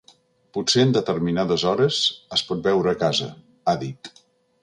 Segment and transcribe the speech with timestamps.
[0.57, 1.99] Potser en determinades hores
[2.37, 3.31] es pot beure a casa,
[3.75, 4.11] ha dit.